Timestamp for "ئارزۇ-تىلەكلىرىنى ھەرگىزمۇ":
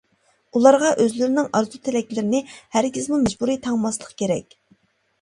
1.59-3.23